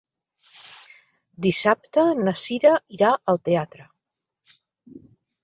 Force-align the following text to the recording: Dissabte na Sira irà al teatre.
Dissabte 1.47 2.05
na 2.23 2.33
Sira 2.45 2.73
irà 2.97 3.13
al 3.35 3.41
teatre. 3.51 3.87